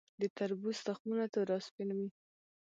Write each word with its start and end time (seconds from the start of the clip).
د 0.21 0.23
تربوز 0.37 0.77
تخمونه 0.87 1.25
تور 1.33 1.47
او 1.55 1.61
سپین 1.67 1.89
وي. 1.97 2.09